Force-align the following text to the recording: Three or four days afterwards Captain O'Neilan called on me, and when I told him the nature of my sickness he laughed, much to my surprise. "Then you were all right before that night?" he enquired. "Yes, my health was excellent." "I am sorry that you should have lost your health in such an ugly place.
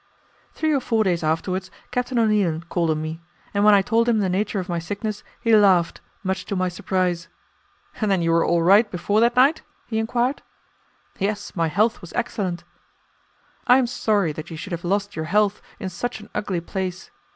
Three 0.53 0.73
or 0.73 0.79
four 0.79 1.03
days 1.03 1.23
afterwards 1.23 1.69
Captain 1.91 2.17
O'Neilan 2.17 2.67
called 2.69 2.89
on 2.89 3.03
me, 3.03 3.21
and 3.53 3.63
when 3.63 3.75
I 3.75 3.83
told 3.83 4.09
him 4.09 4.17
the 4.17 4.29
nature 4.29 4.59
of 4.59 4.67
my 4.67 4.79
sickness 4.79 5.23
he 5.39 5.55
laughed, 5.55 6.01
much 6.23 6.43
to 6.47 6.55
my 6.55 6.69
surprise. 6.69 7.27
"Then 8.01 8.19
you 8.23 8.31
were 8.31 8.43
all 8.43 8.63
right 8.63 8.89
before 8.89 9.19
that 9.19 9.35
night?" 9.35 9.61
he 9.85 9.99
enquired. 9.99 10.41
"Yes, 11.19 11.55
my 11.55 11.67
health 11.67 12.01
was 12.01 12.13
excellent." 12.13 12.63
"I 13.67 13.77
am 13.77 13.85
sorry 13.85 14.31
that 14.31 14.49
you 14.49 14.57
should 14.57 14.71
have 14.71 14.83
lost 14.83 15.15
your 15.15 15.25
health 15.25 15.61
in 15.79 15.89
such 15.89 16.19
an 16.19 16.31
ugly 16.33 16.61
place. 16.61 17.11